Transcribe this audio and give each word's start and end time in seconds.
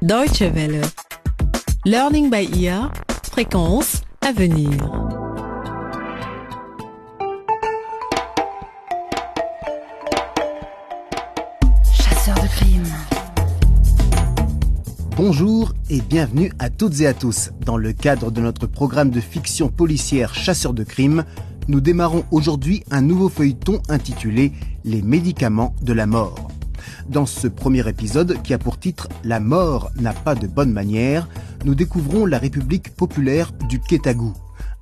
Deutsche 0.00 0.42
Welle. 0.42 0.80
Learning 1.84 2.30
by 2.30 2.48
ear. 2.56 2.92
Fréquence 3.32 4.02
à 4.20 4.30
venir. 4.30 4.70
Chasseur 11.92 12.36
de 12.36 12.46
crime. 12.46 12.84
Bonjour 15.16 15.74
et 15.90 16.00
bienvenue 16.00 16.52
à 16.60 16.70
toutes 16.70 17.00
et 17.00 17.08
à 17.08 17.12
tous. 17.12 17.50
Dans 17.66 17.76
le 17.76 17.92
cadre 17.92 18.30
de 18.30 18.40
notre 18.40 18.68
programme 18.68 19.10
de 19.10 19.20
fiction 19.20 19.68
policière 19.68 20.32
Chasseurs 20.32 20.74
de 20.74 20.84
crime, 20.84 21.24
nous 21.66 21.80
démarrons 21.80 22.24
aujourd'hui 22.30 22.84
un 22.92 23.00
nouveau 23.00 23.28
feuilleton 23.28 23.82
intitulé 23.88 24.52
Les 24.84 25.02
médicaments 25.02 25.74
de 25.82 25.92
la 25.92 26.06
mort. 26.06 26.48
Dans 27.08 27.24
ce 27.24 27.48
premier 27.48 27.88
épisode, 27.88 28.42
qui 28.42 28.52
a 28.52 28.58
pour 28.58 28.78
titre 28.78 29.08
La 29.24 29.40
mort 29.40 29.90
n'a 29.96 30.12
pas 30.12 30.34
de 30.34 30.46
bonne 30.46 30.72
manière, 30.72 31.26
nous 31.64 31.74
découvrons 31.74 32.26
la 32.26 32.38
République 32.38 32.94
populaire 32.94 33.50
du 33.52 33.80
Kétagou, 33.80 34.34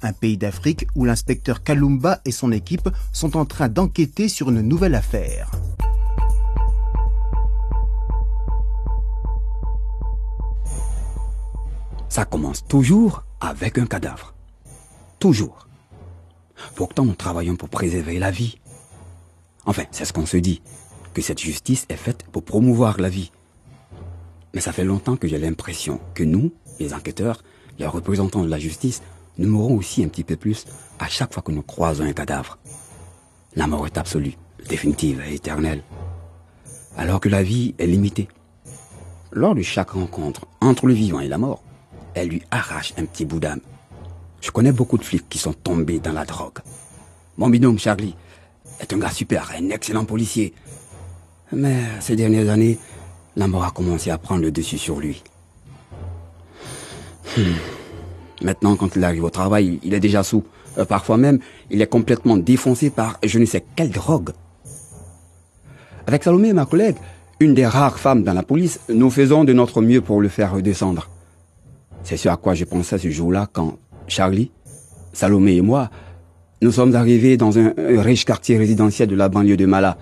un 0.03 0.13
pays 0.13 0.37
d'Afrique 0.37 0.89
où 0.97 1.05
l'inspecteur 1.05 1.63
Kalumba 1.63 2.21
et 2.25 2.33
son 2.33 2.51
équipe 2.51 2.89
sont 3.13 3.37
en 3.37 3.45
train 3.45 3.69
d'enquêter 3.69 4.29
sur 4.29 4.51
une 4.51 4.63
nouvelle 4.63 4.97
affaire. 4.97 5.53
Ça 12.09 12.25
commence 12.25 12.67
toujours 12.67 13.23
avec 13.41 13.79
un 13.79 13.87
cadavre. 13.87 14.35
Toujours. 15.21 15.69
Pourtant, 16.75 17.05
nous 17.05 17.15
travaillons 17.15 17.55
pour 17.55 17.69
préserver 17.69 18.19
la 18.19 18.33
vie. 18.33 18.59
Enfin, 19.65 19.85
c'est 19.93 20.05
ce 20.05 20.13
qu'on 20.13 20.27
se 20.27 20.39
dit, 20.39 20.63
que 21.17 21.23
cette 21.23 21.41
justice 21.41 21.87
est 21.89 21.97
faite 21.97 22.25
pour 22.31 22.43
promouvoir 22.43 23.01
la 23.01 23.09
vie. 23.09 23.33
Mais 24.53 24.61
ça 24.61 24.71
fait 24.71 24.85
longtemps 24.85 25.17
que 25.17 25.27
j'ai 25.27 25.39
l'impression 25.39 25.99
que 26.13 26.23
nous, 26.23 26.53
les 26.79 26.93
enquêteurs, 26.93 27.43
les 27.79 27.87
représentants 27.87 28.45
de 28.45 28.51
la 28.51 28.59
justice, 28.59 29.01
nous 29.39 29.49
mourons 29.49 29.79
aussi 29.79 30.05
un 30.05 30.09
petit 30.09 30.25
peu 30.25 30.37
plus 30.37 30.67
à 30.99 31.09
chaque 31.09 31.33
fois 31.33 31.43
que 31.43 31.53
nous 31.53 31.63
croisons 31.63 32.05
un 32.05 32.13
cadavre. 32.13 32.59
La 33.55 33.67
mort 33.67 33.87
est 33.87 33.97
absolue, 33.97 34.35
définitive 34.69 35.23
et 35.27 35.37
éternelle. 35.37 35.83
Alors 36.99 37.21
que 37.21 37.31
la 37.31 37.43
vie 37.43 37.75
est 37.79 37.87
limitée. 37.87 38.29
Lors 39.33 39.55
de 39.55 39.63
chaque 39.63 39.93
rencontre 39.93 40.47
entre 40.61 40.87
le 40.87 40.93
vivant 40.93 41.21
et 41.21 41.29
la 41.29 41.39
mort, 41.39 41.63
elle 42.13 42.29
lui 42.29 42.43
arrache 42.51 42.93
un 42.99 43.07
petit 43.07 43.25
bout 43.25 43.41
d'âme. 43.41 43.61
Je 44.43 44.51
connais 44.51 44.71
beaucoup 44.71 44.99
de 44.99 45.05
flics 45.05 45.31
qui 45.31 45.39
sont 45.39 45.55
tombés 45.55 45.99
dans 45.99 46.13
la 46.13 46.27
drogue. 46.27 46.59
Mon 47.39 47.49
binôme 47.49 47.79
Charlie 47.79 48.15
est 48.81 48.93
un 48.93 48.99
gars 48.99 49.09
super, 49.09 49.51
un 49.59 49.71
excellent 49.71 50.05
policier. 50.05 50.53
Mais 51.53 51.77
ces 52.01 52.17
dernières 52.17 52.51
années, 52.51 52.79
la 53.37 53.47
mort 53.47 53.65
a 53.65 53.71
commencé 53.71 54.11
à 54.11 54.19
prendre 54.19 54.43
le 54.43 54.51
dessus 54.51 54.79
sur 54.79 54.99
lui. 54.99 55.23
Hmm. 57.37 57.43
Maintenant, 58.43 58.77
quand 58.77 58.97
il 58.97 59.05
arrive 59.05 59.25
au 59.25 59.31
travail, 59.31 59.79
il 59.83 59.95
est 59.95 60.01
déjà 60.01 60.23
sous. 60.23 60.45
Euh, 60.79 60.85
parfois 60.85 61.17
même, 61.17 61.39
il 61.71 61.81
est 61.81 61.87
complètement 61.87 62.37
défoncé 62.37 62.91
par 62.91 63.19
je 63.23 63.39
ne 63.39 63.45
sais 63.45 63.65
quelle 63.77 63.91
drogue. 63.91 64.31
Avec 66.07 66.25
Salomé, 66.25 66.53
ma 66.53 66.67
collègue, 66.67 66.97
une 67.41 67.55
des 67.55 67.67
rares 67.67 67.99
femmes 67.99 68.23
dans 68.23 68.33
la 68.33 68.43
police, 68.43 68.81
nous 68.89 69.11
faisons 69.11 69.45
de 69.45 69.53
notre 69.53 69.83
mieux 69.83 70.01
pour 70.01 70.21
le 70.21 70.29
faire 70.29 70.55
redescendre. 70.55 71.09
C'est 72.03 72.17
ce 72.17 72.29
à 72.29 72.37
quoi 72.37 72.55
je 72.55 72.65
pensais 72.65 72.99
ce 72.99 73.11
jour-là 73.11 73.49
quand 73.53 73.79
Charlie, 74.07 74.51
Salomé 75.13 75.57
et 75.57 75.63
moi, 75.63 75.91
nous 76.63 76.73
sommes 76.73 76.95
arrivés 76.95 77.37
dans 77.37 77.59
un, 77.59 77.73
un 77.77 78.03
riche 78.03 78.25
quartier 78.25 78.57
résidentiel 78.57 79.09
de 79.09 79.17
la 79.17 79.29
banlieue 79.29 79.57
de 79.57 79.67
Mala, 79.67 79.99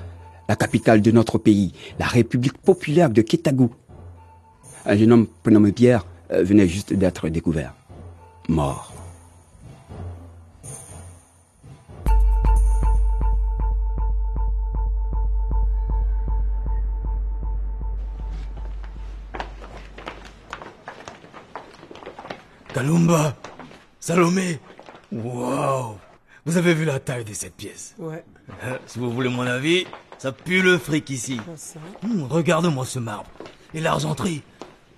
la 0.49 0.57
capitale 0.57 1.01
de 1.01 1.11
notre 1.11 1.39
pays, 1.39 1.73
la 1.99 2.07
République 2.07 2.59
populaire 2.59 3.11
de 3.11 3.23
Kétagou. 3.23 3.71
Un 4.87 4.97
jeune 4.97 5.13
homme 5.13 5.27
prénommé 5.43 5.73
Pierre 5.73 6.07
euh, 6.33 6.43
venait 6.45 6.69
juste 6.69 6.93
d'être 6.93 7.29
découvert. 7.29 7.75
Mort. 8.49 8.93
Kalumba, 22.75 23.37
Salomé, 24.01 24.59
wow, 25.13 25.97
vous 26.45 26.57
avez 26.57 26.75
vu 26.75 26.85
la 26.85 26.99
taille 26.99 27.25
de 27.25 27.33
cette 27.33 27.55
pièce? 27.55 27.95
Ouais. 27.99 28.25
Euh, 28.65 28.77
Si 28.87 28.99
vous 28.99 29.13
voulez 29.13 29.29
mon 29.29 29.47
avis, 29.47 29.87
ça 30.25 30.33
pue 30.33 30.63
le 30.63 30.79
fric 30.79 31.11
ici. 31.11 31.39
ça. 31.55 31.79
Hum, 32.03 32.27
Regarde-moi 32.31 32.87
ce 32.87 32.99
marbre 32.99 33.29
et 33.75 33.81
l'argenterie. 33.83 34.41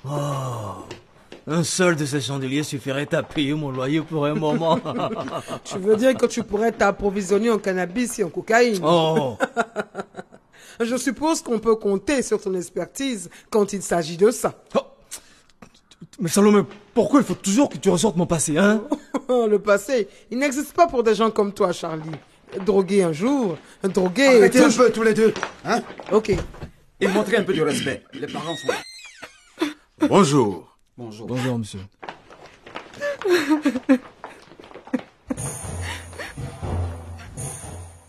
Oh, 0.08 0.84
un 1.48 1.64
seul 1.64 1.96
de 1.96 2.06
ces 2.06 2.20
chandeliers 2.20 2.62
suffirait 2.62 3.12
à 3.12 3.24
payer 3.24 3.54
mon 3.54 3.72
loyer 3.72 4.02
pour 4.02 4.24
un 4.24 4.34
moment. 4.34 4.78
Tu 5.64 5.78
veux 5.78 5.96
dire 5.96 6.14
que 6.16 6.26
tu 6.26 6.44
pourrais 6.44 6.70
t'approvisionner 6.70 7.50
en 7.50 7.58
cannabis 7.58 8.20
et 8.20 8.22
en 8.22 8.28
cocaïne? 8.28 8.80
Oh, 8.84 9.36
Je 10.80 10.96
suppose 10.96 11.42
qu'on 11.42 11.58
peut 11.58 11.74
compter 11.74 12.22
sur 12.22 12.40
ton 12.40 12.54
expertise 12.54 13.28
quand 13.50 13.72
il 13.72 13.82
s'agit 13.82 14.16
de 14.16 14.30
ça. 14.30 14.54
Oh. 14.76 14.82
mais 16.20 16.28
Salomé, 16.28 16.62
pourquoi 16.94 17.18
il 17.18 17.26
faut 17.26 17.34
toujours 17.34 17.68
que 17.68 17.78
tu 17.78 17.90
ressortes 17.90 18.16
mon 18.16 18.26
passé, 18.26 18.58
hein? 18.58 18.80
Le 19.28 19.58
passé, 19.58 20.06
il 20.30 20.38
n'existe 20.38 20.72
pas 20.72 20.86
pour 20.86 21.02
des 21.02 21.16
gens 21.16 21.32
comme 21.32 21.52
toi, 21.52 21.72
Charlie. 21.72 22.12
Drogué 22.64 23.02
un 23.02 23.12
jour, 23.12 23.58
drogué... 23.82 24.26
Arrêtez 24.38 24.60
un 24.60 24.70
peu 24.70 24.90
tous 24.90 25.02
les 25.02 25.14
deux, 25.14 25.34
hein 25.64 25.82
Ok. 26.12 26.32
Et 27.00 27.08
montrez 27.08 27.36
un 27.36 27.42
peu 27.42 27.52
de 27.52 27.62
respect. 27.62 28.02
Les 28.14 28.26
parents 28.26 28.56
sont 28.56 28.68
là. 28.68 29.68
Bonjour. 30.08 30.76
Bonjour. 30.96 31.26
Bonjour, 31.26 31.58
monsieur. 31.58 31.80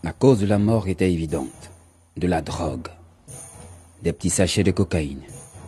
La 0.03 0.13
cause 0.13 0.39
de 0.39 0.45
la 0.45 0.57
mort 0.57 0.87
était 0.87 1.11
évidente. 1.11 1.71
De 2.15 2.27
la 2.27 2.41
drogue. 2.41 2.87
Des 4.03 4.13
petits 4.13 4.29
sachets 4.29 4.63
de 4.63 4.71
cocaïne. 4.71 5.21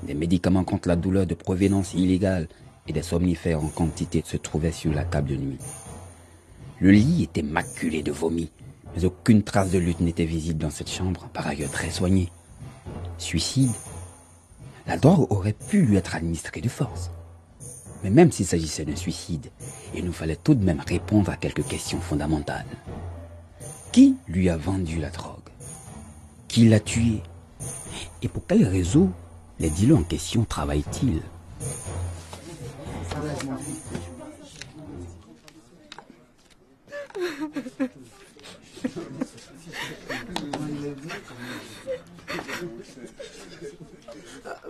Des 0.04 0.14
médicaments 0.14 0.64
contre 0.64 0.88
la 0.88 0.96
douleur 0.96 1.26
de 1.26 1.34
provenance 1.34 1.94
illégale 1.94 2.48
et 2.88 2.94
des 2.94 3.02
somnifères 3.02 3.64
en 3.64 3.68
quantité 3.68 4.24
se 4.26 4.38
trouvaient 4.38 4.72
sur 4.72 4.94
la 4.94 5.04
table 5.04 5.30
de 5.30 5.36
nuit. 5.36 5.60
Le 6.80 6.92
lit 6.92 7.24
était 7.24 7.42
maculé 7.42 8.02
de 8.02 8.12
vomi, 8.12 8.50
mais 8.96 9.06
aucune 9.06 9.44
trace 9.44 9.72
de 9.72 9.78
lutte 9.78 10.00
n'était 10.00 10.26
visible 10.26 10.60
dans 10.60 10.70
cette 10.70 10.90
chambre, 10.90 11.28
par 11.34 11.48
ailleurs 11.48 11.72
très 11.72 11.90
soignée. 11.90 12.32
Suicide? 13.18 13.72
La 14.88 14.98
drogue 14.98 15.28
aurait 15.32 15.54
pu 15.54 15.84
lui 15.84 15.98
être 15.98 16.16
administrée 16.16 16.62
de 16.62 16.70
force. 16.70 17.12
Mais 18.04 18.10
même 18.10 18.32
s'il 18.32 18.46
s'agissait 18.46 18.86
d'un 18.86 18.96
suicide, 18.96 19.52
il 19.94 20.06
nous 20.06 20.14
fallait 20.14 20.38
tout 20.38 20.56
de 20.56 20.64
même 20.64 20.82
répondre 20.86 21.30
à 21.30 21.36
quelques 21.36 21.68
questions 21.68 22.00
fondamentales. 22.00 22.66
Qui 23.92 24.16
lui 24.28 24.50
a 24.50 24.58
vendu 24.58 25.00
la 25.00 25.10
drogue? 25.10 25.36
Qui 26.48 26.70
l'a 26.70 26.80
tué 26.80 27.22
Et 28.22 28.28
pour 28.28 28.44
quel 28.48 28.66
réseau 28.66 29.10
les 29.60 29.70
dealers 29.70 29.98
en 29.98 30.04
question 30.04 30.46
travaillent-ils? 30.46 31.22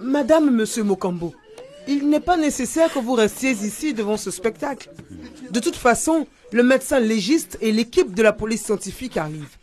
Madame, 0.09 0.49
monsieur 0.49 0.83
Mokambo, 0.83 1.35
il 1.87 2.09
n'est 2.09 2.19
pas 2.19 2.35
nécessaire 2.35 2.91
que 2.91 2.97
vous 2.97 3.13
restiez 3.13 3.51
ici 3.51 3.93
devant 3.93 4.17
ce 4.17 4.31
spectacle. 4.31 4.89
De 5.51 5.59
toute 5.59 5.75
façon, 5.75 6.25
le 6.51 6.63
médecin 6.63 6.99
légiste 6.99 7.59
et 7.61 7.71
l'équipe 7.71 8.15
de 8.15 8.23
la 8.23 8.33
police 8.33 8.63
scientifique 8.65 9.17
arrivent. 9.17 9.55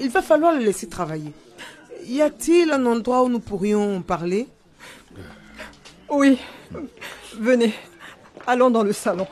Il 0.00 0.10
va 0.10 0.20
falloir 0.20 0.52
le 0.52 0.58
laisser 0.58 0.88
travailler. 0.88 1.32
Y 2.06 2.20
a-t-il 2.22 2.72
un 2.72 2.84
endroit 2.86 3.22
où 3.22 3.28
nous 3.28 3.38
pourrions 3.38 4.02
parler? 4.02 4.48
Oui. 6.10 6.38
Venez. 7.38 7.72
Allons 8.48 8.70
dans 8.70 8.82
le 8.82 8.92
salon. 8.92 9.28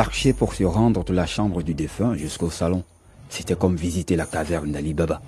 Marcher 0.00 0.32
pour 0.32 0.54
se 0.54 0.64
rendre 0.64 1.04
de 1.04 1.12
la 1.12 1.26
chambre 1.26 1.62
du 1.62 1.74
défunt 1.74 2.14
jusqu'au 2.14 2.48
salon, 2.48 2.84
c'était 3.28 3.54
comme 3.54 3.76
visiter 3.76 4.16
la 4.16 4.24
caverne 4.24 4.72
d'Ali 4.72 4.94
Baba. 4.94 5.20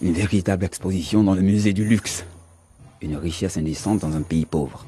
Une 0.00 0.14
véritable 0.14 0.64
exposition 0.64 1.22
dans 1.22 1.36
le 1.36 1.42
musée 1.42 1.72
du 1.72 1.84
luxe. 1.84 2.24
Une 3.02 3.14
richesse 3.14 3.56
indécente 3.56 4.00
dans 4.00 4.16
un 4.16 4.22
pays 4.22 4.46
pauvre. 4.46 4.84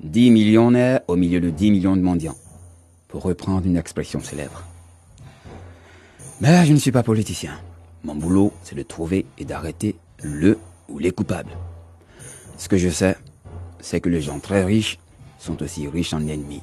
10 0.00 0.32
millionnaires 0.32 1.02
au 1.06 1.14
milieu 1.14 1.40
de 1.40 1.50
10 1.50 1.70
millions 1.70 1.94
de 1.94 2.02
mendiants, 2.02 2.34
pour 3.06 3.22
reprendre 3.22 3.68
une 3.68 3.76
expression 3.76 4.20
célèbre. 4.20 4.64
Mais 6.40 6.66
je 6.66 6.72
ne 6.72 6.78
suis 6.78 6.90
pas 6.90 7.04
politicien. 7.04 7.52
Mon 8.02 8.16
boulot, 8.16 8.52
c'est 8.64 8.74
de 8.74 8.82
trouver 8.82 9.26
et 9.38 9.44
d'arrêter 9.44 9.94
le 10.20 10.58
ou 10.88 10.98
les 10.98 11.12
coupables. 11.12 11.56
Ce 12.58 12.68
que 12.68 12.78
je 12.78 12.88
sais, 12.88 13.16
c'est 13.78 14.00
que 14.00 14.08
les 14.08 14.22
gens 14.22 14.40
très 14.40 14.64
riches 14.64 14.98
sont 15.38 15.62
aussi 15.62 15.86
riches 15.86 16.14
en 16.14 16.26
ennemis. 16.26 16.62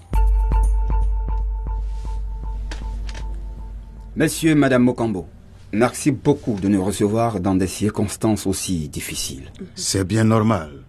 Monsieur 4.19 4.51
et 4.51 4.55
Madame 4.55 4.83
Mokambo, 4.83 5.29
merci 5.71 6.11
beaucoup 6.11 6.59
de 6.59 6.67
nous 6.67 6.83
recevoir 6.83 7.39
dans 7.39 7.55
des 7.55 7.67
circonstances 7.67 8.45
aussi 8.47 8.89
difficiles. 8.89 9.49
C'est 9.75 10.03
bien 10.03 10.25
normal. 10.25 10.83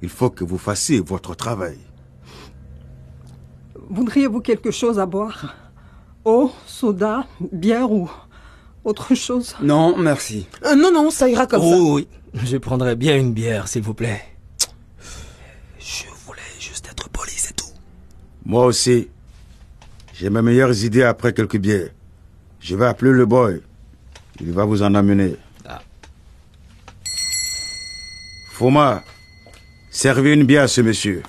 Il 0.00 0.08
faut 0.08 0.30
que 0.30 0.44
vous 0.44 0.58
fassiez 0.58 1.00
votre 1.00 1.34
travail. 1.34 1.76
Voudriez-vous 3.90 4.40
quelque 4.42 4.70
chose 4.70 5.00
à 5.00 5.06
boire? 5.06 5.56
Eau, 6.24 6.52
soda, 6.66 7.26
bière 7.50 7.90
ou 7.90 8.08
autre 8.84 9.12
chose? 9.16 9.56
Non, 9.60 9.98
merci. 9.98 10.46
Euh, 10.64 10.76
non, 10.76 10.92
non, 10.92 11.10
ça 11.10 11.28
ira 11.28 11.48
comme 11.48 11.62
ça. 11.62 11.66
Oh 11.68 11.96
oui, 11.96 12.06
je 12.34 12.58
prendrais 12.58 12.94
bien 12.94 13.16
une 13.16 13.32
bière, 13.32 13.66
s'il 13.66 13.82
vous 13.82 13.94
plaît. 13.94 14.22
Je 15.80 16.04
voulais 16.24 16.54
juste 16.60 16.86
être 16.88 17.08
poli, 17.08 17.32
c'est 17.34 17.56
tout. 17.56 17.74
Moi 18.44 18.64
aussi. 18.66 19.08
J'ai 20.14 20.30
mes 20.30 20.42
meilleures 20.42 20.84
idées 20.84 21.02
après 21.02 21.32
quelques 21.32 21.58
bières. 21.58 21.90
Je 22.60 22.76
vais 22.76 22.86
appeler 22.86 23.12
le 23.12 23.26
boy. 23.26 23.62
Il 24.40 24.52
va 24.52 24.64
vous 24.64 24.82
en 24.82 24.94
amener. 24.94 25.36
Ah. 25.66 25.80
Foma, 28.52 29.02
servez 29.90 30.32
une 30.34 30.44
bière 30.44 30.64
à 30.64 30.68
ce 30.68 30.80
monsieur. 30.80 31.22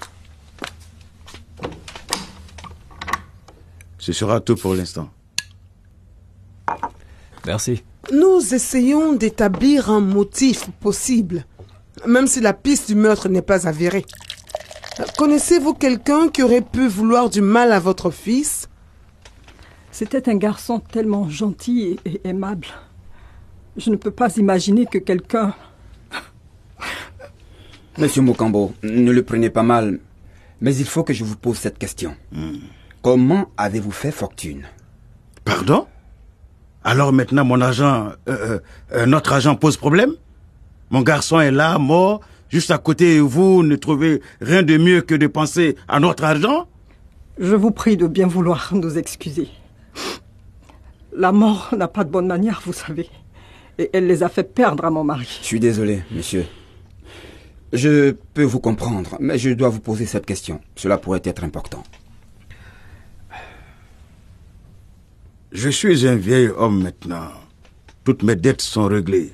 Ce 3.98 4.14
sera 4.14 4.40
tout 4.40 4.56
pour 4.56 4.74
l'instant. 4.74 5.10
Merci. 7.46 7.84
Nous 8.12 8.54
essayons 8.54 9.14
d'établir 9.14 9.90
un 9.90 10.00
motif 10.00 10.70
possible, 10.80 11.46
même 12.08 12.28
si 12.28 12.42
la 12.42 12.54
piste 12.54 12.88
du 12.88 12.96
meurtre 12.96 13.30
n'est 13.30 13.44
pas 13.44 13.68
avérée. 13.68 14.06
Connaissez-vous 15.18 15.74
quelqu'un 15.74 16.28
qui 16.30 16.44
aurait 16.44 16.62
pu 16.62 16.88
vouloir 16.88 17.30
du 17.30 17.42
mal 17.42 17.72
à 17.72 17.80
votre 17.80 18.10
fils? 18.10 18.59
C'était 20.00 20.30
un 20.30 20.38
garçon 20.38 20.80
tellement 20.80 21.28
gentil 21.30 22.00
et, 22.06 22.10
et 22.10 22.22
aimable. 22.30 22.68
Je 23.76 23.90
ne 23.90 23.98
peux 23.98 24.12
pas 24.12 24.34
imaginer 24.38 24.86
que 24.86 24.98
quelqu'un... 24.98 25.54
Monsieur 27.98 28.22
Mokambo, 28.22 28.72
ne 28.82 29.12
le 29.12 29.24
prenez 29.24 29.50
pas 29.50 29.62
mal, 29.62 30.00
mais 30.62 30.74
il 30.74 30.86
faut 30.86 31.04
que 31.04 31.12
je 31.12 31.26
vous 31.26 31.36
pose 31.36 31.58
cette 31.58 31.78
question. 31.78 32.16
Comment 33.02 33.52
avez-vous 33.58 33.92
fait 33.92 34.12
fortune? 34.12 34.62
Pardon? 35.44 35.86
Alors 36.86 37.12
maintenant 37.12 37.44
mon 37.44 37.60
argent, 37.60 38.14
euh, 38.30 38.60
euh, 38.94 39.06
notre 39.06 39.34
argent 39.34 39.58
pose 39.58 39.76
problème? 39.76 40.14
Mon 40.92 41.02
garçon 41.02 41.42
est 41.42 41.52
là, 41.52 41.78
mort, 41.78 42.22
juste 42.48 42.72
à 42.72 42.78
côté 42.78 43.16
et 43.16 43.20
vous 43.20 43.64
ne 43.64 43.76
trouvez 43.76 44.22
rien 44.40 44.64
de 44.64 44.78
mieux 44.78 45.02
que 45.02 45.16
de 45.16 45.28
penser 45.28 45.76
à 45.90 46.00
notre 46.00 46.24
argent? 46.24 46.70
Je 47.38 47.54
vous 47.54 47.72
prie 47.72 47.98
de 47.98 48.08
bien 48.08 48.28
vouloir 48.28 48.70
nous 48.74 48.98
excuser. 48.98 49.50
La 51.20 51.34
mort 51.34 51.74
n'a 51.78 51.90
pas 51.90 52.06
de 52.06 52.10
bonne 52.10 52.28
manière, 52.28 52.62
vous 52.66 52.74
savez. 52.74 53.10
Et 53.78 53.90
elle 53.94 54.08
les 54.08 54.24
a 54.24 54.30
fait 54.30 54.44
perdre 54.44 54.86
à 54.86 54.90
mon 54.90 55.04
mari. 55.04 55.28
Je 55.42 55.46
suis 55.46 55.60
désolé, 55.60 56.02
monsieur. 56.12 56.46
Je 57.74 58.12
peux 58.34 58.44
vous 58.44 58.60
comprendre, 58.60 59.18
mais 59.20 59.38
je 59.38 59.50
dois 59.52 59.70
vous 59.70 59.82
poser 59.82 60.06
cette 60.06 60.26
question. 60.26 60.62
Cela 60.76 60.98
pourrait 60.98 61.22
être 61.26 61.44
important. 61.44 61.84
Je 65.52 65.70
suis 65.70 66.08
un 66.08 66.16
vieil 66.16 66.48
homme 66.48 66.82
maintenant. 66.84 67.28
Toutes 68.06 68.24
mes 68.24 68.36
dettes 68.38 68.62
sont 68.62 68.86
réglées. 68.86 69.34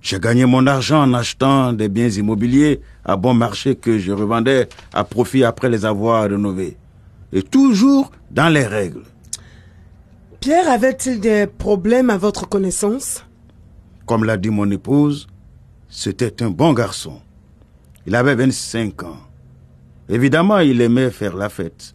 J'ai 0.00 0.18
gagné 0.18 0.46
mon 0.46 0.66
argent 0.66 1.02
en 1.02 1.12
achetant 1.12 1.72
des 1.74 1.88
biens 1.88 2.08
immobiliers 2.08 2.80
à 3.04 3.16
bon 3.16 3.34
marché 3.34 3.76
que 3.76 3.98
je 3.98 4.12
revendais 4.12 4.68
à 4.94 5.04
profit 5.04 5.44
après 5.44 5.68
les 5.68 5.84
avoir 5.84 6.22
rénovés. 6.22 6.76
Et 7.32 7.42
toujours 7.42 8.10
dans 8.30 8.48
les 8.48 8.66
règles. 8.66 9.02
Pierre 10.48 10.70
avait-il 10.70 11.20
des 11.20 11.46
problèmes 11.46 12.08
à 12.08 12.16
votre 12.16 12.48
connaissance? 12.48 13.22
Comme 14.06 14.24
l'a 14.24 14.38
dit 14.38 14.48
mon 14.48 14.70
épouse, 14.70 15.26
c'était 15.90 16.42
un 16.42 16.48
bon 16.48 16.72
garçon. 16.72 17.20
Il 18.06 18.14
avait 18.14 18.34
25 18.34 19.02
ans. 19.02 19.18
Évidemment, 20.08 20.60
il 20.60 20.80
aimait 20.80 21.10
faire 21.10 21.36
la 21.36 21.50
fête, 21.50 21.94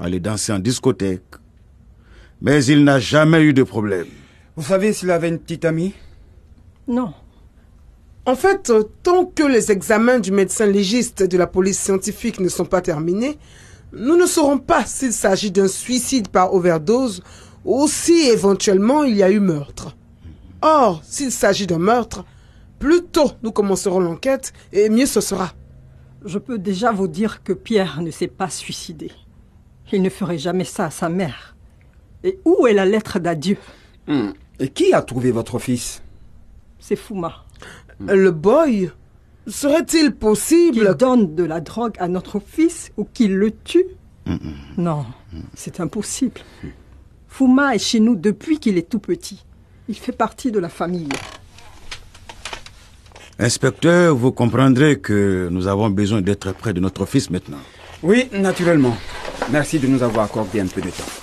aller 0.00 0.18
danser 0.18 0.52
en 0.52 0.58
discothèque. 0.58 1.36
Mais 2.40 2.64
il 2.64 2.82
n'a 2.82 2.98
jamais 2.98 3.40
eu 3.44 3.54
de 3.54 3.62
problème. 3.62 4.08
Vous 4.56 4.64
savez 4.64 4.92
s'il 4.92 5.12
avait 5.12 5.28
une 5.28 5.38
petite 5.38 5.64
amie? 5.64 5.94
Non. 6.88 7.14
En 8.26 8.34
fait, 8.34 8.70
euh, 8.70 8.82
tant 9.04 9.26
que 9.26 9.44
les 9.44 9.70
examens 9.70 10.18
du 10.18 10.32
médecin 10.32 10.66
légiste 10.66 11.20
et 11.20 11.28
de 11.28 11.38
la 11.38 11.46
police 11.46 11.78
scientifique 11.78 12.40
ne 12.40 12.48
sont 12.48 12.64
pas 12.64 12.80
terminés, 12.80 13.38
nous 13.92 14.16
ne 14.16 14.26
saurons 14.26 14.58
pas 14.58 14.84
s'il 14.86 15.12
s'agit 15.12 15.52
d'un 15.52 15.68
suicide 15.68 16.26
par 16.26 16.52
overdose 16.52 17.22
ou 17.64 17.86
si 17.88 18.28
éventuellement 18.28 19.04
il 19.04 19.16
y 19.16 19.22
a 19.22 19.30
eu 19.30 19.40
meurtre. 19.40 19.96
Or, 20.60 21.02
s'il 21.04 21.32
s'agit 21.32 21.66
d'un 21.66 21.78
meurtre, 21.78 22.24
plus 22.78 23.02
tôt 23.02 23.32
nous 23.42 23.52
commencerons 23.52 24.00
l'enquête 24.00 24.52
et 24.72 24.88
mieux 24.88 25.06
ce 25.06 25.20
sera. 25.20 25.52
Je 26.24 26.38
peux 26.38 26.58
déjà 26.58 26.92
vous 26.92 27.08
dire 27.08 27.42
que 27.42 27.52
Pierre 27.52 28.00
ne 28.00 28.10
s'est 28.10 28.28
pas 28.28 28.48
suicidé. 28.48 29.10
Il 29.92 30.02
ne 30.02 30.08
ferait 30.08 30.38
jamais 30.38 30.64
ça 30.64 30.86
à 30.86 30.90
sa 30.90 31.08
mère. 31.08 31.56
Et 32.24 32.38
où 32.44 32.66
est 32.66 32.72
la 32.72 32.86
lettre 32.86 33.18
d'adieu? 33.18 33.58
Hmm. 34.06 34.30
Et 34.58 34.68
qui 34.68 34.94
a 34.94 35.02
trouvé 35.02 35.32
votre 35.32 35.58
fils? 35.58 36.02
C'est 36.78 36.96
Fouma. 36.96 37.44
Le 38.00 38.30
boy 38.30 38.90
Serait-il 39.46 39.86
Qu'il 39.86 40.14
possible 40.14 40.96
donne 40.96 41.34
de 41.34 41.42
la 41.42 41.60
drogue 41.60 41.96
à 41.98 42.06
notre 42.06 42.38
fils 42.38 42.92
ou 42.96 43.04
qu'il 43.04 43.34
le 43.34 43.50
tue? 43.50 43.86
Non, 44.76 45.04
c'est 45.54 45.80
impossible. 45.80 46.40
Fouma 47.32 47.74
est 47.74 47.78
chez 47.78 47.98
nous 47.98 48.14
depuis 48.14 48.58
qu'il 48.58 48.76
est 48.76 48.86
tout 48.86 48.98
petit. 48.98 49.42
Il 49.88 49.94
fait 49.94 50.12
partie 50.12 50.52
de 50.52 50.58
la 50.58 50.68
famille. 50.68 51.08
Inspecteur, 53.38 54.14
vous 54.14 54.32
comprendrez 54.32 55.00
que 55.00 55.48
nous 55.50 55.66
avons 55.66 55.88
besoin 55.88 56.20
d'être 56.20 56.52
près 56.52 56.74
de 56.74 56.80
notre 56.80 57.06
fils 57.06 57.30
maintenant. 57.30 57.62
Oui, 58.02 58.28
naturellement. 58.34 58.94
Merci 59.50 59.78
de 59.78 59.86
nous 59.86 60.02
avoir 60.02 60.26
accordé 60.26 60.60
un 60.60 60.66
peu 60.66 60.82
de 60.82 60.90
temps. 60.90 61.21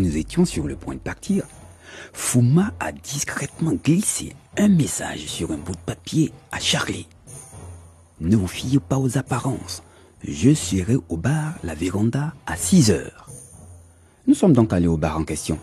Nous 0.00 0.16
étions 0.16 0.44
sur 0.44 0.66
le 0.66 0.76
point 0.76 0.94
de 0.94 1.00
partir, 1.00 1.44
Fouma 2.12 2.72
a 2.80 2.92
discrètement 2.92 3.72
glissé 3.72 4.34
un 4.56 4.68
message 4.68 5.26
sur 5.26 5.52
un 5.52 5.58
bout 5.58 5.74
de 5.74 5.80
papier 5.84 6.32
à 6.52 6.58
Charlie. 6.58 7.06
Ne 8.20 8.36
vous 8.36 8.46
fiez 8.46 8.80
pas 8.80 8.98
aux 8.98 9.18
apparences. 9.18 9.82
Je 10.26 10.54
serai 10.54 10.96
au 11.08 11.16
bar 11.16 11.54
La 11.62 11.74
Véranda 11.74 12.32
à 12.46 12.56
6 12.56 12.90
heures. 12.90 13.28
Nous 14.26 14.34
sommes 14.34 14.54
donc 14.54 14.72
allés 14.72 14.86
au 14.86 14.96
bar 14.96 15.18
en 15.18 15.24
question. 15.24 15.58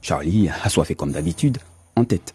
Charlie, 0.00 0.48
assoiffé 0.62 0.94
comme 0.94 1.12
d'habitude, 1.12 1.58
en 1.96 2.04
tête. 2.04 2.32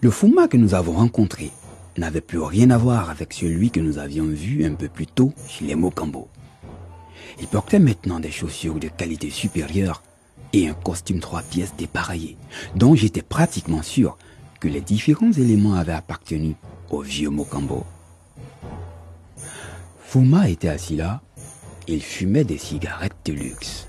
Le 0.00 0.10
Fouma 0.10 0.48
que 0.48 0.56
nous 0.56 0.74
avons 0.74 0.92
rencontré 0.92 1.52
n'avait 1.96 2.20
plus 2.20 2.40
rien 2.40 2.70
à 2.70 2.78
voir 2.78 3.08
avec 3.08 3.32
celui 3.32 3.70
que 3.70 3.80
nous 3.80 3.98
avions 3.98 4.26
vu 4.26 4.64
un 4.64 4.74
peu 4.74 4.88
plus 4.88 5.06
tôt 5.06 5.32
chez 5.48 5.64
les 5.64 5.74
Mokambo. 5.74 6.28
Il 7.38 7.46
portait 7.48 7.78
maintenant 7.78 8.20
des 8.20 8.30
chaussures 8.30 8.76
de 8.76 8.88
qualité 8.88 9.30
supérieure 9.30 10.02
et 10.52 10.68
un 10.68 10.74
costume 10.74 11.20
trois 11.20 11.42
pièces 11.42 11.74
dépareillé, 11.76 12.36
dont 12.74 12.94
j'étais 12.94 13.22
pratiquement 13.22 13.82
sûr 13.82 14.16
que 14.60 14.68
les 14.68 14.80
différents 14.80 15.32
éléments 15.32 15.74
avaient 15.74 15.92
appartenu 15.92 16.54
au 16.90 17.02
vieux 17.02 17.30
Mokambo. 17.30 17.84
Fuma 20.00 20.48
était 20.48 20.68
assis 20.68 20.96
là, 20.96 21.20
il 21.88 22.02
fumait 22.02 22.44
des 22.44 22.58
cigarettes 22.58 23.16
de 23.26 23.32
luxe. 23.32 23.86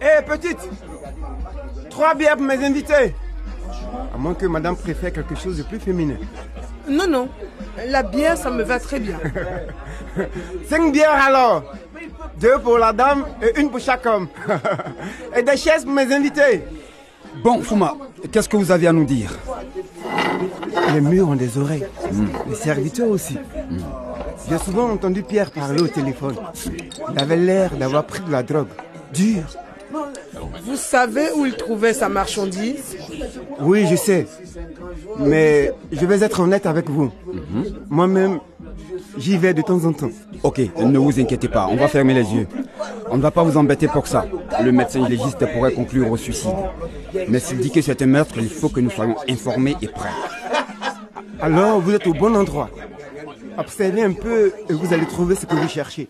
Hé, 0.00 0.22
petite 0.24 0.68
Trois 1.90 2.14
bières 2.14 2.36
pour 2.36 2.46
mes 2.46 2.64
invités 2.64 3.14
À 4.14 4.18
moins 4.18 4.34
que 4.34 4.46
madame 4.46 4.76
préfère 4.76 5.12
quelque 5.12 5.34
chose 5.34 5.58
de 5.58 5.62
plus 5.62 5.80
féminin. 5.80 6.16
Non, 6.88 7.06
non. 7.08 7.28
La 7.88 8.02
bière, 8.02 8.36
ça 8.36 8.50
me 8.50 8.62
va 8.62 8.78
très 8.78 9.00
bien. 9.00 9.18
Cinq 10.68 10.92
bières 10.92 11.22
alors 11.26 11.62
Deux 12.40 12.58
pour 12.58 12.78
la 12.78 12.92
dame 12.92 13.24
et 13.42 13.60
une 13.60 13.70
pour 13.70 13.80
chaque 13.80 14.06
homme. 14.06 14.28
et 15.36 15.42
des 15.42 15.56
chaises 15.56 15.84
pour 15.84 15.92
mes 15.92 16.12
invités 16.12 16.64
Bon, 17.42 17.62
Fouma, 17.62 17.94
qu'est-ce 18.32 18.48
que 18.48 18.56
vous 18.56 18.70
avez 18.70 18.86
à 18.86 18.92
nous 18.92 19.04
dire? 19.04 19.30
Les 20.94 21.00
murs 21.00 21.28
ont 21.28 21.34
des 21.34 21.58
oreilles. 21.58 21.86
Les 22.48 22.54
serviteurs 22.54 23.08
aussi. 23.08 23.38
J'ai 24.48 24.58
souvent 24.58 24.90
entendu 24.90 25.22
Pierre 25.22 25.50
parler 25.50 25.82
au 25.82 25.88
téléphone. 25.88 26.36
Il 27.12 27.18
avait 27.20 27.36
l'air 27.36 27.76
d'avoir 27.76 28.04
pris 28.04 28.20
de 28.20 28.30
la 28.30 28.42
drogue. 28.42 28.68
Dur. 29.12 29.42
Vous 30.64 30.76
savez 30.76 31.26
où 31.36 31.46
il 31.46 31.54
trouvait 31.54 31.92
sa 31.92 32.08
marchandise 32.08 32.96
Oui, 33.60 33.86
je 33.90 33.96
sais. 33.96 34.26
Mais 35.18 35.72
je 35.92 36.04
vais 36.06 36.22
être 36.22 36.40
honnête 36.40 36.66
avec 36.66 36.88
vous. 36.90 37.10
Moi-même, 37.88 38.40
j'y 39.16 39.36
vais 39.36 39.54
de 39.54 39.62
temps 39.62 39.84
en 39.84 39.92
temps. 39.92 40.10
Ok, 40.42 40.60
ne 40.78 40.98
vous 40.98 41.20
inquiétez 41.20 41.48
pas, 41.48 41.68
on 41.70 41.76
va 41.76 41.88
fermer 41.88 42.14
les 42.14 42.34
yeux. 42.34 42.46
On 43.10 43.16
ne 43.16 43.22
va 43.22 43.30
pas 43.30 43.42
vous 43.42 43.56
embêter 43.56 43.88
pour 43.88 44.06
ça. 44.06 44.26
Le 44.62 44.72
médecin 44.72 45.06
légiste 45.08 45.44
pourrait 45.52 45.72
conclure 45.72 46.10
au 46.10 46.16
suicide. 46.16 46.50
Mais 47.28 47.38
s'il 47.38 47.58
dit 47.58 47.70
que 47.70 47.80
c'est 47.80 48.02
un 48.02 48.06
meurtre, 48.06 48.34
il 48.38 48.48
faut 48.48 48.68
que 48.68 48.80
nous 48.80 48.90
soyons 48.90 49.16
informés 49.28 49.76
et 49.80 49.88
prêts. 49.88 50.10
Alors, 51.40 51.80
vous 51.80 51.92
êtes 51.94 52.06
au 52.06 52.14
bon 52.14 52.34
endroit. 52.34 52.70
Observez 53.58 54.02
un 54.02 54.12
peu 54.12 54.52
et 54.68 54.72
vous 54.72 54.92
allez 54.92 55.06
trouver 55.06 55.34
ce 55.34 55.46
que 55.46 55.54
vous 55.54 55.68
cherchez. 55.68 56.08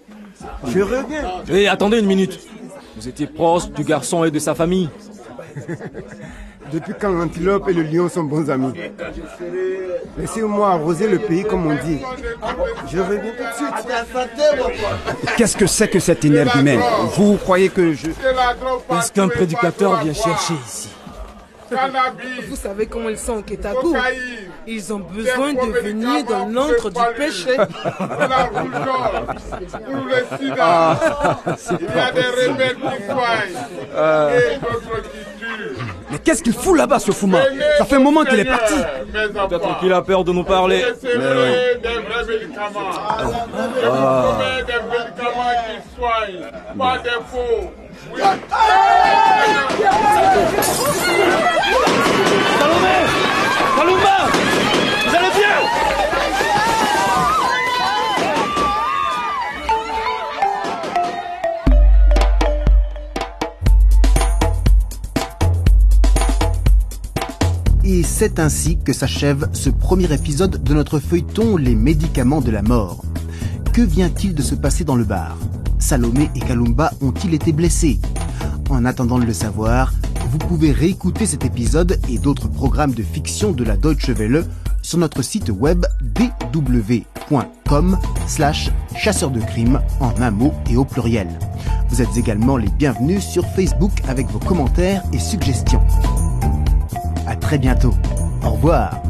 Je 0.67 0.81
reviens. 0.81 1.43
Hé, 1.49 1.69
attendez 1.69 1.99
une 1.99 2.07
minute. 2.07 2.41
Vous 2.97 3.09
étiez 3.09 3.27
proche 3.27 3.69
du 3.71 3.85
garçon 3.85 4.25
et 4.25 4.31
de 4.31 4.39
sa 4.39 4.55
famille. 4.55 4.89
Depuis 6.73 6.95
quand 6.99 7.11
l'antilope 7.11 7.69
et 7.69 7.73
le 7.73 7.83
lion 7.83 8.09
sont 8.09 8.25
bons 8.25 8.51
amis 8.51 8.73
Laissez-moi 10.19 10.71
arroser 10.73 11.07
le 11.07 11.19
pays 11.19 11.45
comme 11.45 11.67
on 11.67 11.75
dit. 11.75 12.01
Je 12.91 12.99
reviens 12.99 13.21
tout 13.21 13.45
de 13.45 13.53
suite. 13.55 15.37
Qu'est-ce 15.37 15.57
que 15.57 15.67
c'est 15.67 15.89
que 15.89 16.01
cette 16.01 16.25
énergumène 16.25 16.81
Vous 17.17 17.37
croyez 17.37 17.69
que 17.69 17.93
je... 17.93 18.09
Est-ce 18.09 19.13
qu'un 19.13 19.29
prédicateur 19.29 20.03
vient 20.03 20.15
chercher 20.15 20.55
ici 20.67 20.89
Vous 22.49 22.57
savez 22.57 22.87
comment 22.87 23.11
ils 23.11 23.19
sont 23.19 23.35
en 23.35 23.43
Kétago 23.43 23.95
Ils 24.69 24.93
ont 24.93 24.99
besoin 24.99 25.53
de 25.55 25.81
venir 25.81 26.25
dans 26.25 26.47
l'antre 26.47 26.91
du 26.91 27.01
péché. 27.17 27.57
Ah, 27.57 28.49
Il 30.41 31.87
y 31.87 31.99
a 31.99 32.13
des 32.13 32.21
rebelles 32.23 32.77
qui 32.77 33.05
soignent 33.07 33.59
et 34.33 34.59
d'autres 34.59 35.03
qui 35.03 35.19
tuent. 35.39 35.77
Mais 36.11 36.19
qu'est-ce 36.19 36.43
qu'il 36.43 36.53
fout 36.53 36.77
là-bas, 36.77 36.99
ce 36.99 37.13
Fouma 37.13 37.39
Ça 37.79 37.85
fait 37.85 37.97
un 37.97 38.01
moment 38.01 38.25
qu'il 38.25 38.41
est 38.41 38.45
parti. 38.45 38.75
Peut-être 39.13 39.79
qu'il 39.81 39.93
a 39.93 40.03
peur 40.03 40.25
de 40.25 40.33
nous 40.33 40.45
parler. 40.45 40.85
C'est 41.01 41.17
vrai, 41.17 41.81
des 41.83 41.89
vrais 41.89 42.25
médicaments. 42.27 42.91
C'est 43.79 44.67
des 44.67 44.81
médicaments 44.83 45.55
qui 45.67 45.77
soignent, 45.97 46.51
pas 46.79 46.99
des 46.99 47.11
faux. 47.31 47.71
Oui. 48.15 48.21
Salomé 52.59 53.26
Bien 53.77 53.85
Et 67.85 68.03
c'est 68.03 68.41
ainsi 68.41 68.79
que 68.79 68.93
s'achève 68.95 69.49
ce 69.53 69.69
premier 69.69 70.11
épisode 70.13 70.63
de 70.63 70.75
notre 70.75 70.99
feuilleton 70.99 71.59
Les 71.59 71.75
médicaments 71.75 72.41
de 72.41 72.51
la 72.51 72.63
mort. 72.63 73.05
Que 73.75 73.83
vient-il 73.83 74.35
de 74.35 74.43
se 74.43 74.55
passer 74.55 74.85
dans 74.85 74.97
le 74.97 75.05
bar? 75.05 75.37
Salomé 75.79 76.31
et 76.35 76.41
Kalumba 76.41 76.93
ont-ils 77.03 77.35
été 77.35 77.53
blessés? 77.53 78.01
En 78.71 78.87
attendant 78.87 79.19
de 79.19 79.25
le 79.25 79.35
savoir, 79.35 79.93
vous 80.37 80.49
pouvez 80.49 80.71
réécouter 80.71 81.25
cet 81.25 81.47
épisode 81.47 81.99
et 82.11 82.19
d'autres 82.19 82.49
programmes 82.49 82.93
de 82.93 83.03
fiction 83.03 83.53
de 83.53 83.65
la 83.65 83.79
Deutsche 83.79 84.11
Welle 84.11 84.45
sur 84.83 84.99
notre 84.99 85.23
site 85.23 85.49
web 85.49 85.87
dw.com 86.03 87.99
slash 88.27 88.71
chasseur 88.95 89.31
de 89.31 89.41
crime 89.41 89.81
en 89.99 90.13
un 90.21 90.31
mot 90.31 90.53
et 90.71 90.77
au 90.77 90.85
pluriel. 90.85 91.29
Vous 91.89 92.03
êtes 92.03 92.19
également 92.19 92.59
les 92.59 92.69
bienvenus 92.69 93.25
sur 93.25 93.47
Facebook 93.47 93.93
avec 94.09 94.27
vos 94.27 94.39
commentaires 94.39 95.03
et 95.15 95.19
suggestions. 95.19 95.83
À 97.27 97.35
très 97.35 97.57
bientôt. 97.57 97.95
Au 98.45 98.51
revoir. 98.51 99.06